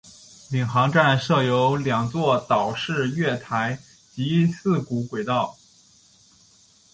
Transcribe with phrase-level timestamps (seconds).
[0.49, 3.77] 领航站设有两座岛式月台
[4.11, 5.55] 及四股轨道。